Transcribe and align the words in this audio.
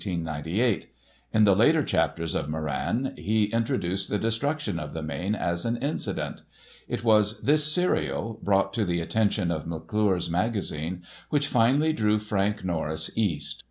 In 0.03 0.23
the 1.43 1.55
later 1.55 1.83
chapters 1.83 2.33
of 2.33 2.49
"Moran," 2.49 3.13
he 3.19 3.43
introduced 3.53 4.09
the 4.09 4.17
destruction 4.17 4.79
of 4.79 4.93
the 4.93 5.03
Maine 5.03 5.35
as 5.35 5.63
an 5.63 5.77
incident! 5.77 6.41
It 6.87 7.03
was 7.03 7.39
this 7.43 7.71
serial, 7.71 8.39
brought 8.41 8.73
to 8.73 8.83
the 8.83 8.99
attention 8.99 9.51
of 9.51 9.67
McClure's 9.67 10.27
Magazine, 10.27 11.03
which 11.29 11.45
finally 11.45 11.93
drew 11.93 12.17
Frank 12.17 12.63
Norris 12.65 13.11
East. 13.15 13.59